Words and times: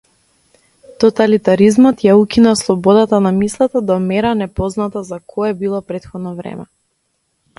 Тоталитаризмот 1.03 1.99
ја 2.05 2.15
укина 2.21 2.53
слободата 2.61 3.19
на 3.27 3.33
мислата 3.41 3.83
до 3.91 3.99
мера 4.07 4.33
непозната 4.41 5.05
за 5.11 5.19
кое 5.35 5.53
било 5.63 5.85
претходно 5.93 6.33
време. 6.43 6.69